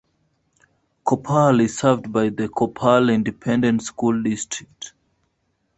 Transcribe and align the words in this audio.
Kopperl 1.05 1.61
is 1.61 1.77
served 1.77 2.11
by 2.11 2.29
the 2.29 2.49
Kopperl 2.49 3.13
Independent 3.13 3.83
School 3.83 4.23
District. 4.23 4.93